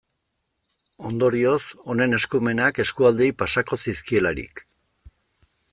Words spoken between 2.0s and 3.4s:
eskumenak eskualdeei